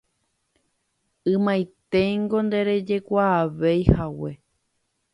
[1.33, 4.31] ymaiténgo nderejekuaaveihague.